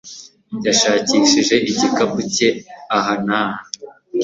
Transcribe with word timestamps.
Yashakishije 0.65 1.55
igikapu 1.69 2.19
cye 2.33 2.49
aha 2.97 3.13
n'aha. 3.25 3.63